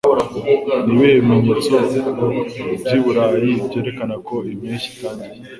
[0.93, 1.75] Ni ibihe bimenyetso
[2.81, 5.39] by’iburayi byerekana ko impeshyi itangiye